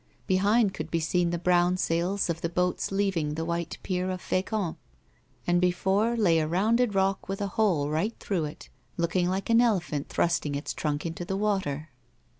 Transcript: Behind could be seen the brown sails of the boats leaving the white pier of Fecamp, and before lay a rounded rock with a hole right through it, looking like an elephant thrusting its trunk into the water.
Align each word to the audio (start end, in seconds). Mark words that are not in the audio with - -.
Behind 0.25 0.73
could 0.73 0.89
be 0.89 0.99
seen 0.99 1.29
the 1.29 1.37
brown 1.37 1.77
sails 1.77 2.27
of 2.27 2.41
the 2.41 2.49
boats 2.49 2.91
leaving 2.91 3.35
the 3.35 3.45
white 3.45 3.77
pier 3.83 4.09
of 4.09 4.19
Fecamp, 4.19 4.77
and 5.45 5.61
before 5.61 6.17
lay 6.17 6.39
a 6.39 6.47
rounded 6.47 6.95
rock 6.95 7.29
with 7.29 7.39
a 7.39 7.49
hole 7.49 7.87
right 7.87 8.19
through 8.19 8.45
it, 8.45 8.69
looking 8.97 9.29
like 9.29 9.51
an 9.51 9.61
elephant 9.61 10.09
thrusting 10.09 10.55
its 10.55 10.73
trunk 10.73 11.05
into 11.05 11.23
the 11.23 11.37
water. 11.37 11.89